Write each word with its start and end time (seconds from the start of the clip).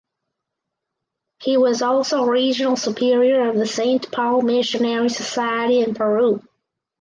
He 1.41 1.57
was 1.57 1.83
also 1.83 2.25
regional 2.25 2.75
superior 2.75 3.47
of 3.51 3.55
the 3.55 3.67
St 3.67 4.11
Paul 4.11 4.41
Missionary 4.41 5.09
Society 5.09 5.81
in 5.83 5.93
Peru. 5.93 6.41